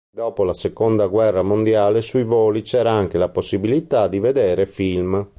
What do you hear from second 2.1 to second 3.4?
voli c'era anche la